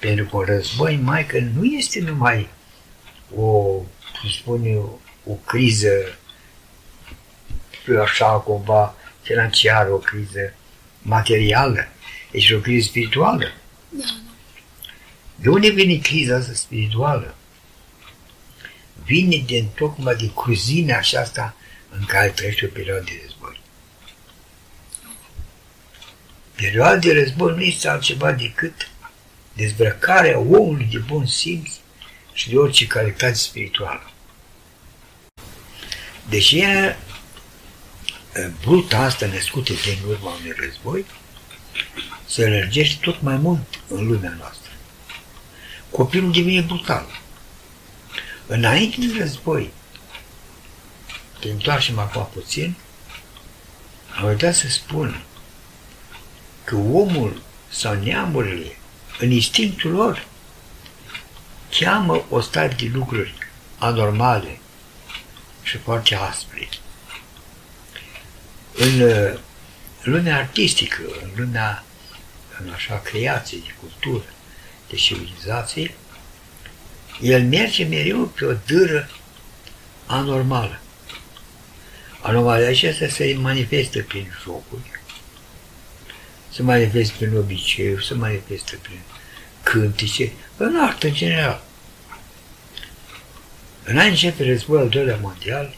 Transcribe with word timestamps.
Pentru 0.00 0.24
că 0.24 0.36
un 0.36 0.44
război, 0.44 0.96
mai 0.96 1.26
că 1.26 1.38
nu 1.38 1.64
este 1.64 2.00
numai 2.00 2.48
o, 3.36 3.80
să 4.12 4.28
spune, 4.38 4.76
o 5.24 5.32
criză 5.32 6.18
așa 8.02 8.26
cumva 8.26 8.94
financiară, 9.22 9.90
o 9.90 9.96
criză 9.96 10.54
materială, 11.02 11.88
deci 12.30 12.50
o 12.50 12.58
criză 12.58 12.88
spirituală. 12.88 13.52
Da, 13.88 14.04
da. 14.04 14.30
De 15.40 15.48
unde 15.48 15.70
vine 15.70 15.96
criza 15.96 16.36
asta 16.36 16.52
spirituală? 16.52 17.34
Vine 19.04 19.36
din 19.46 19.68
tocmai 19.74 20.16
de 20.16 20.30
cruzimea 20.34 20.98
aceasta 20.98 21.54
în 21.90 22.04
care 22.04 22.28
trece 22.28 22.64
o 22.64 22.68
perioadă 22.68 23.04
de 23.04 23.20
război. 23.22 23.60
Perioada 26.54 26.96
de 26.96 27.12
război 27.12 27.54
nu 27.54 27.62
este 27.62 27.88
altceva 27.88 28.32
decât 28.32 28.88
dezbrăcarea 29.60 30.38
omului 30.38 30.88
de 30.90 30.98
bun 30.98 31.26
simț 31.26 31.70
și 32.32 32.48
de 32.48 32.56
orice 32.56 32.86
calitate 32.86 33.34
spirituală. 33.34 34.10
Deși 36.28 36.58
ea, 36.58 36.98
bruta 38.60 38.98
asta 38.98 39.26
născută 39.26 39.72
din 39.72 39.98
urma 40.08 40.30
unui 40.30 40.54
război, 40.66 41.04
se 42.26 42.48
lărgește 42.48 42.98
tot 43.00 43.20
mai 43.20 43.36
mult 43.36 43.80
în 43.88 44.06
lumea 44.06 44.34
noastră. 44.38 44.70
Copilul 45.90 46.32
devine 46.32 46.60
brutal. 46.60 47.06
Înainte 48.46 48.96
de 49.00 49.18
război, 49.18 49.70
te 51.40 51.48
întoarcem 51.48 51.98
acum 51.98 52.28
puțin, 52.32 52.74
am 54.20 54.28
uitat 54.28 54.54
să 54.54 54.68
spun 54.68 55.22
că 56.64 56.76
omul 56.76 57.42
sau 57.68 57.94
neamurile, 57.94 58.76
în 59.20 59.30
instinctul 59.30 59.90
lor, 59.90 60.26
cheamă 61.70 62.24
o 62.28 62.40
stare 62.40 62.74
de 62.78 62.90
lucruri 62.92 63.34
anormale 63.78 64.58
și 65.62 65.78
foarte 65.78 66.14
aspre. 66.14 66.68
În 68.74 69.00
uh, 69.00 69.38
lumea 70.02 70.36
artistică, 70.36 71.02
în 71.22 71.30
lumea 71.36 71.84
în 72.64 72.72
așa 72.72 72.98
creație, 72.98 73.58
de 73.58 73.74
cultură, 73.80 74.24
de 74.88 74.96
civilizație, 74.96 75.94
el 77.20 77.44
merge 77.44 77.84
mereu 77.84 78.24
pe 78.24 78.44
o 78.44 78.52
dâră 78.66 79.10
anormală. 80.06 80.80
Anomalia 82.20 82.68
acestea 82.68 83.08
se 83.08 83.36
manifestă 83.40 84.02
prin 84.02 84.26
jocuri, 84.42 84.99
se 86.52 86.62
manifestă 86.62 87.14
prin 87.18 87.36
obiceiuri, 87.36 88.06
se 88.06 88.14
manifestă 88.14 88.76
prin 88.82 89.00
cântice, 89.62 90.32
în 90.56 90.76
artă 90.80 91.06
în 91.06 91.14
general. 91.14 91.62
Înainte 93.84 94.26
începe 94.26 94.50
războiul 94.50 94.82
al 94.82 94.88
doilea 94.88 95.18
mondial, 95.20 95.74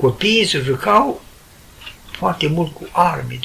copiii 0.00 0.46
se 0.46 0.58
jucau 0.58 1.22
foarte 2.10 2.46
mult 2.46 2.74
cu 2.74 2.88
arme, 2.92 3.38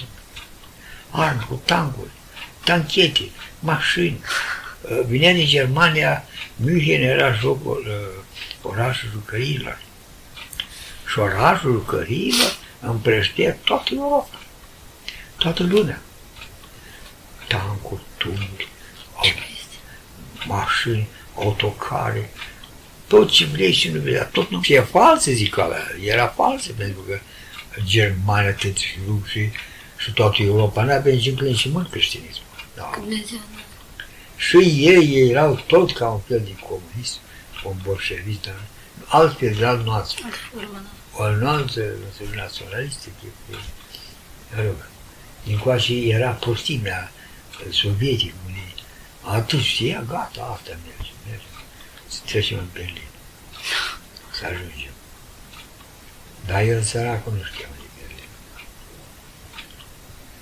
arme, 1.09 1.45
cu 1.50 1.61
tancuri, 1.66 2.09
tanchete, 2.64 3.30
mașini. 3.59 4.19
Vinea 5.08 5.34
din 5.34 5.45
Germania, 5.45 6.23
München 6.56 7.02
era 7.02 7.34
jocul, 7.34 7.86
uh, 7.88 8.23
orașul 8.62 9.09
jucăriilor. 9.12 9.80
Și 11.12 11.19
orașul 11.19 11.72
jucăriilor 11.72 12.58
împrăștea 12.80 13.58
toată 13.64 13.89
Europa, 13.94 14.39
toată 15.38 15.64
lumea. 15.64 16.02
Tancuri, 17.48 18.02
tunghi, 18.18 18.68
mașini, 20.48 21.08
autocare, 21.36 22.30
tot 23.08 23.30
ce 23.30 23.46
vrei 23.46 23.72
și 23.72 23.90
nu 23.90 24.00
vrei, 24.00 24.28
tot 24.32 24.50
nu 24.50 24.60
e 24.64 24.80
falsă, 24.80 25.32
zic 25.32 25.58
alea, 25.58 25.84
era 26.04 26.28
falsă, 26.28 26.72
pentru 26.78 27.02
că 27.02 27.20
Germania, 27.84 28.50
atât 28.50 28.78
și 28.78 28.97
și, 29.26 29.50
și 29.97 30.12
toată 30.14 30.42
Europa 30.42 30.84
n-avea 30.84 31.14
nici 31.14 31.28
înclin 31.28 31.56
și 31.56 31.70
mult 31.70 31.92
creștinism. 31.92 32.42
Da. 32.76 32.92
Dumnezeu, 32.96 33.40
da. 33.56 33.62
Și 34.36 34.58
ei, 34.58 35.08
ei 35.14 35.30
erau 35.30 35.64
tot 35.68 35.94
ca 35.94 36.09
un 36.09 36.20
fel 36.20 36.42
de 36.44 36.56
comunism, 36.68 37.20
un 37.64 37.76
bolșevist, 37.84 38.42
dar 38.42 38.62
altfel 39.06 39.53
de 39.58 39.66
alt 39.66 39.86
noastră. 39.86 40.24
Altă 40.26 40.38
formă, 40.53 40.81
da. 40.84 40.90
O 41.18 41.22
altă 41.24 41.84
naționalistă, 42.36 43.08
chip, 43.20 43.34
mă 44.56 44.62
rog, 44.62 44.88
încoace 45.46 45.94
era 45.94 46.31
postimea 46.31 47.12
sovietică, 47.72 48.36
unii 48.46 48.68
Atât 49.30 49.62
știa, 49.62 50.02
gata, 50.02 50.42
asta 50.42 50.78
merge, 50.86 51.12
merge. 51.30 51.44
Să 52.08 52.20
trecem 52.25 52.58
în 52.58 52.68
Berlin. 52.74 53.08
Să 54.40 54.46
ajungem. 54.46 54.92
Dar 56.46 56.62
el 56.62 56.84
săracul 56.84 57.34
nu 57.34 57.44
știa 57.44 57.68
unde 57.72 57.88
Berlin. 58.00 58.30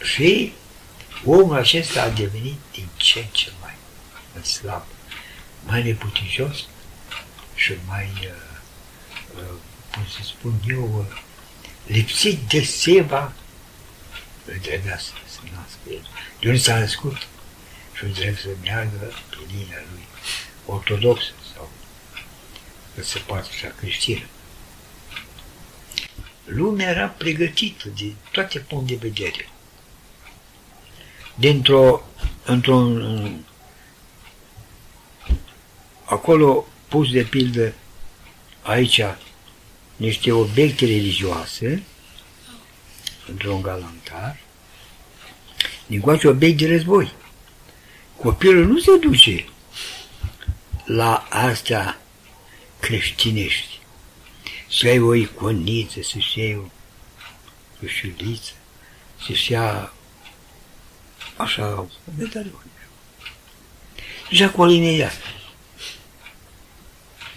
Și 0.03 0.53
omul 1.23 1.55
acesta 1.55 2.01
a 2.01 2.09
devenit 2.09 2.59
din 2.71 2.87
ce 2.95 3.19
în 3.19 3.25
ce 3.31 3.51
mai 3.61 3.73
slab, 4.43 4.83
mai 5.65 5.83
neputincios 5.83 6.65
și 7.55 7.73
mai, 7.87 8.09
uh, 8.21 8.57
uh, 9.35 9.53
cum 9.93 10.03
să 10.05 10.19
spun 10.23 10.53
eu, 10.67 11.07
uh, 11.09 11.21
lipsit 11.85 12.39
de 12.39 12.63
seva, 12.63 13.33
îl 14.45 14.57
trebuia 14.57 14.97
să 14.97 15.11
se 15.27 15.39
nască 15.55 15.89
el. 15.89 16.07
De 16.39 16.47
unde 16.47 16.59
s-a 16.59 16.79
născut? 16.79 17.27
și 17.95 18.05
drept 18.05 18.39
să 18.39 18.47
meargă 18.63 19.13
pe 19.29 19.37
linia 19.51 19.83
lui 19.91 20.03
ortodoxă 20.65 21.31
sau 21.53 21.69
că 22.95 23.03
se 23.03 23.19
poate 23.19 23.47
așa 23.51 23.73
creștină. 23.77 24.25
Lumea 26.45 26.89
era 26.89 27.07
pregătită 27.07 27.89
de 27.97 28.13
toate 28.31 28.59
puncte 28.59 28.93
de 28.93 29.07
vedere. 29.07 29.49
Dintr-o, 31.35 32.01
într-un, 32.45 33.45
acolo 36.05 36.65
pus 36.87 37.11
de 37.11 37.23
pildă 37.23 37.73
aici 38.61 39.01
niște 39.95 40.31
obiecte 40.31 40.85
religioase 40.85 41.83
într-un 43.29 43.61
galantar, 43.61 44.39
din 45.87 45.99
coace 45.99 46.27
obiect 46.27 46.57
de 46.57 46.67
război. 46.67 47.11
Copilul 48.17 48.65
nu 48.65 48.79
se 48.79 48.97
duce 48.97 49.45
la 50.85 51.27
astea 51.29 51.99
creștinești. 52.79 53.79
Să 54.69 54.87
ai 54.87 54.99
o 54.99 55.13
iconiță, 55.13 56.01
să-și 56.01 56.39
iei 56.39 56.55
o 56.55 56.63
ușuliță, 57.83 58.51
să-și 59.25 59.51
ia 59.51 59.93
așa 61.35 61.79
o 61.79 61.85
medalion. 62.17 62.65
Și 64.29 64.43
acolo 64.43 64.71
imediat. 64.71 65.17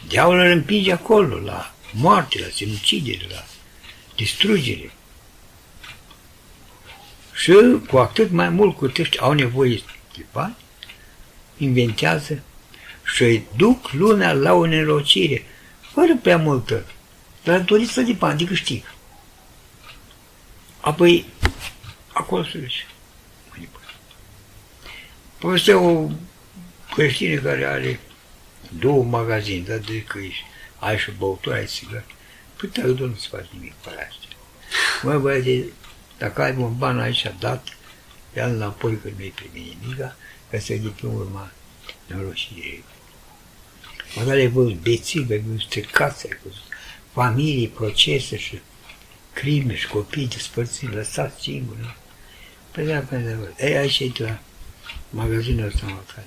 Diavolul 0.08 0.44
îl 0.44 0.50
împinge 0.50 0.92
acolo, 0.92 1.38
la 1.38 1.74
moarte, 1.92 2.40
la 2.40 2.46
sinucidere, 2.54 3.26
la 3.30 3.44
distrugere. 4.16 4.92
Și 7.38 7.52
cu 7.88 7.98
atât 7.98 8.30
mai 8.30 8.48
mult 8.48 8.76
cu 8.76 8.88
tăști 8.88 9.18
au 9.18 9.32
nevoie 9.32 9.82
de 10.16 10.24
bani, 10.32 10.56
inventează 11.56 12.42
și 13.14 13.22
îi 13.22 13.46
duc 13.56 13.92
lumea 13.92 14.32
la 14.32 14.52
o 14.52 14.66
nerocire, 14.66 15.44
fără 15.92 16.16
prea 16.22 16.36
multă, 16.36 16.86
dar 17.44 17.60
dorință 17.60 18.00
de 18.00 18.12
bani, 18.12 18.38
de 18.38 18.44
câștig. 18.44 18.84
Apoi, 20.80 21.24
acolo 22.12 22.44
se 22.44 22.58
duce. 22.58 22.86
Povestea 25.38 25.78
o 25.78 26.08
creștină 26.94 27.40
care 27.40 27.64
are 27.64 28.00
două 28.78 29.04
magazine, 29.04 29.64
dar 29.68 29.78
de 29.78 30.02
că 30.02 30.18
ești, 30.18 30.44
ai 30.78 30.98
și 30.98 31.10
băutură, 31.18 31.54
ai 31.54 31.66
țigări. 31.66 32.14
Păi, 32.56 32.68
dar 32.68 32.84
nu 32.84 33.14
se 33.14 33.28
face 33.30 33.48
nimic 33.52 33.72
pe 33.72 33.88
astea. 33.88 34.36
Mă, 35.02 35.18
băiete, 35.18 35.72
dacă 36.18 36.42
ai 36.42 36.56
un 36.56 36.78
ban 36.78 37.00
aici 37.00 37.32
dat, 37.38 37.68
ia-l 38.36 38.54
înapoi 38.54 38.98
că 39.02 39.08
nu-i 39.16 39.34
primi 39.34 39.76
nimica, 39.80 40.16
ca 40.50 40.58
să 40.58 40.74
de 40.74 40.88
pe 41.00 41.06
urma 41.06 41.50
norocirii. 42.06 42.84
Măcar 44.14 44.34
ai 44.34 44.48
văzut 44.48 44.78
bețivi, 44.78 45.32
ai 45.32 45.38
văzut 45.38 45.60
stricați, 45.60 46.26
ai 46.26 46.38
văzut 46.42 46.62
familii, 47.12 47.68
procese 47.68 48.38
și 48.38 48.60
crime 49.32 49.76
și 49.76 49.86
copii 49.86 50.28
despărțiți, 50.28 50.86
lăsați 50.86 51.42
singuri. 51.42 51.96
Păi 52.70 52.86
da, 52.86 52.98
păi 52.98 53.18
da, 53.18 53.66
ei, 53.66 53.76
aici 53.76 53.98
e 53.98 54.10
la 54.16 54.38
magazinul 55.10 55.66
ăsta 55.66 55.86
măcar. 55.86 56.24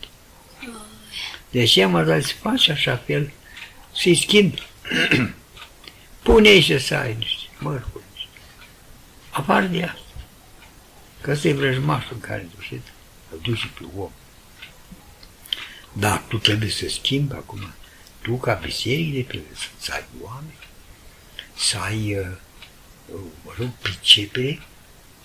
De 1.52 1.62
aceea 1.62 1.88
mă 1.88 2.04
dai 2.04 2.24
să 2.24 2.34
faci 2.42 2.70
așa 2.70 2.96
fel, 2.96 3.32
să-i 3.96 4.16
schimbi. 4.16 4.62
Pune 6.24 6.60
și 6.60 6.80
să 6.80 6.96
ai 6.96 7.16
niște 7.20 7.48
mărcuri. 7.60 8.01
Apar 9.32 9.68
de 9.68 9.84
asta. 9.84 10.00
Că 11.22 11.32
ăsta 11.32 11.48
e 11.48 11.54
vrăjmașul 11.54 12.14
în 12.14 12.20
care 12.20 12.48
dușit 12.56 12.82
îl 13.32 13.40
duce 13.42 13.72
pe 13.78 13.84
om. 13.98 14.12
Dar 15.94 16.24
tu 16.28 16.38
trebuie 16.38 16.70
să 16.70 16.90
schimbi 16.90 17.34
acum. 17.34 17.74
Tu, 18.22 18.38
ca 18.38 18.54
biserică, 18.54 19.16
de 19.16 19.22
pe 19.22 19.44
să 19.78 19.92
ai 19.94 20.06
oameni, 20.22 20.68
să 21.58 21.78
ai, 21.78 22.18
uh, 22.18 22.28
mă 23.44 23.52
rog, 23.58 23.70
pricepere 23.82 24.60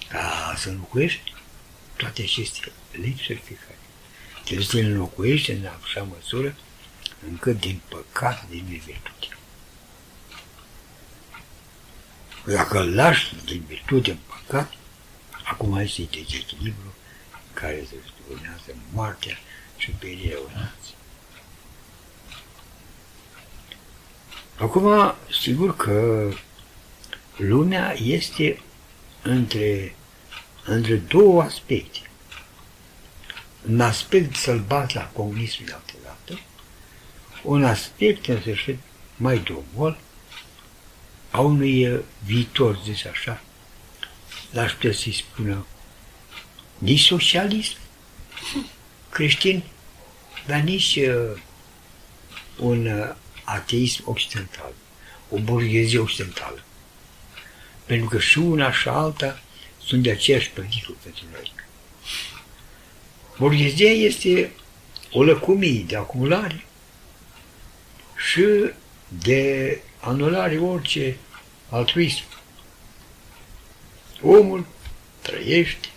ca 0.08 0.54
să 0.56 0.68
înlocuiești 0.68 1.34
toate 1.96 2.22
aceste 2.22 2.72
lipsuri 2.92 3.38
pe 3.38 3.52
care 3.54 3.78
trebuie 4.44 4.66
să 4.66 4.76
le 4.76 4.82
înlocuiești 4.82 5.50
în 5.50 5.66
așa 5.82 6.02
măsură 6.02 6.54
încât 7.28 7.60
din 7.60 7.80
păcat, 7.88 8.48
din 8.48 8.64
virtute. 8.64 9.35
Dacă 12.46 12.81
îl 12.81 12.94
lași 12.94 13.34
din 13.44 13.64
virtute 13.66 14.10
în 14.10 14.19
păcat, 14.26 14.72
acum 15.44 15.76
este 15.76 16.08
dezechilibru 16.10 16.94
care 17.52 17.87
se 17.88 17.94
urmează 18.31 18.76
moartea 18.93 19.38
și 19.76 19.90
perirea 19.90 20.38
nației. 20.54 20.96
Acum, 24.58 25.14
sigur 25.40 25.76
că 25.76 26.28
lumea 27.37 27.94
este 28.02 28.60
între, 29.22 29.94
între 30.64 30.94
două 30.96 31.42
aspecte. 31.42 32.10
Un 33.69 33.81
aspect 33.81 34.37
sălbat 34.37 34.92
la 34.92 35.10
comunismul 35.12 35.72
altădată, 35.72 36.40
un 37.42 37.64
aspect, 37.64 38.26
în 38.26 38.40
sfârșit, 38.40 38.78
mai 39.16 39.38
domol, 39.38 39.99
a 41.36 41.40
unui 41.40 42.00
viitor, 42.24 42.80
zis 42.84 43.04
așa, 43.04 43.40
l-aș 44.50 44.72
putea 44.72 44.92
să-i 44.92 45.12
spună, 45.12 45.66
nici 46.78 47.06
socialism 47.06 47.76
creștin, 49.14 49.62
dar 50.46 50.60
nici 50.60 50.96
uh, 50.96 51.40
un 52.58 52.86
uh, 52.86 53.14
ateism 53.44 54.02
occidental, 54.04 54.72
o 55.30 55.38
burghezie 55.38 55.98
occidentală. 55.98 56.64
Pentru 57.84 58.08
că 58.08 58.18
și 58.18 58.38
una 58.38 58.72
și 58.72 58.88
alta 58.88 59.40
sunt 59.82 60.02
de 60.02 60.10
aceeași 60.10 60.50
pericol 60.50 60.94
pentru 61.02 61.24
noi. 61.32 61.52
Burghezia 63.38 63.90
este 63.90 64.52
o 65.12 65.22
lăcumie 65.22 65.84
de 65.86 65.96
acumulare 65.96 66.64
și 68.30 68.44
de 69.08 69.80
anulare 70.00 70.58
orice 70.58 71.16
altruism. 71.68 72.24
Omul 74.22 74.66
trăiește 75.22 75.88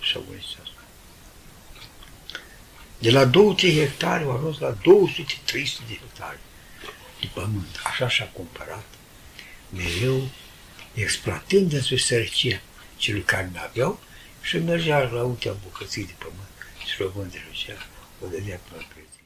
și 0.00 0.16
agonisează. 0.16 0.70
De 2.98 3.10
la 3.10 3.30
2-3 3.30 3.30
hectare 3.60 4.24
au 4.24 4.36
ajuns 4.36 4.58
la 4.58 4.74
200-300 4.74 4.76
de 5.88 5.98
hectare 6.00 6.40
de 7.20 7.28
pământ. 7.34 7.80
Așa 7.84 8.08
și-a 8.08 8.28
cumpărat 8.28 8.84
mereu, 9.68 10.28
exploatând 10.94 11.72
însuși 11.72 12.04
sărăcia 12.04 12.60
celui 12.96 13.22
care 13.22 13.50
nu 13.52 13.60
aveau 13.60 14.00
și 14.42 14.58
mergea 14.58 14.98
la 14.98 15.22
ultima 15.22 15.56
bucății 15.62 16.06
de 16.06 16.14
pământ 16.18 16.48
și 16.86 17.02
răbând 17.02 17.32
de 17.32 17.40
o 18.24 18.26
dădea 18.26 18.60
pe 18.68 18.84
preț. 18.88 19.19